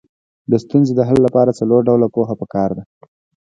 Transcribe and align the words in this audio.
د 0.51 0.53
ستونزې 0.63 0.93
د 0.95 1.01
حل 1.07 1.19
لپاره 1.27 1.57
څلور 1.59 1.81
ډوله 1.87 2.07
پوهه 2.15 2.33
پکار 2.41 2.69
ده. 2.77 2.83